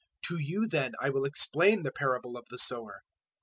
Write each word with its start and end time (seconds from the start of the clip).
013:018 0.23 0.27
"To 0.35 0.43
you 0.43 0.67
then 0.67 0.91
I 0.99 1.09
will 1.11 1.25
explain 1.25 1.83
the 1.83 1.91
parable 1.91 2.35
of 2.35 2.45
the 2.49 2.57
Sower. 2.57 3.03